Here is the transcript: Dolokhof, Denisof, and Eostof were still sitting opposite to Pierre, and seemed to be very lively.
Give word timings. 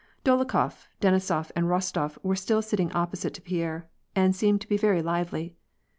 Dolokhof, 0.25 0.87
Denisof, 0.99 1.51
and 1.55 1.67
Eostof 1.67 2.17
were 2.23 2.35
still 2.35 2.63
sitting 2.63 2.91
opposite 2.93 3.35
to 3.35 3.41
Pierre, 3.43 3.87
and 4.15 4.35
seemed 4.35 4.59
to 4.61 4.67
be 4.67 4.75
very 4.75 5.03
lively. 5.03 5.53